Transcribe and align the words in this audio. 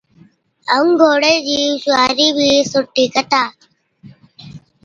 ائُون 0.73 0.89
گھوڙي 0.99 1.35
چِي 1.47 1.59
سوارِي 1.83 2.27
بِي 2.35 2.49
سُٺِي 2.71 3.05
ڪتا، 3.13 3.43